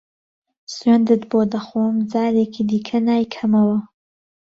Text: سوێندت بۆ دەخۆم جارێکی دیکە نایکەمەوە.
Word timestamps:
سوێندت 0.75 1.21
بۆ 1.29 1.41
دەخۆم 1.53 1.95
جارێکی 2.11 2.63
دیکە 2.69 2.97
نایکەمەوە. 3.07 3.77